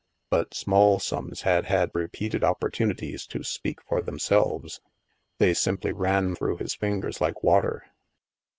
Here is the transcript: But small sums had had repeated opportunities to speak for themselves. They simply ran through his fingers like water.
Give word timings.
But 0.31 0.55
small 0.55 0.97
sums 0.97 1.41
had 1.43 1.65
had 1.65 1.91
repeated 1.93 2.43
opportunities 2.43 3.27
to 3.27 3.43
speak 3.43 3.83
for 3.83 4.01
themselves. 4.01 4.81
They 5.37 5.53
simply 5.53 5.91
ran 5.91 6.33
through 6.33 6.57
his 6.57 6.73
fingers 6.73 7.21
like 7.21 7.43
water. 7.43 7.83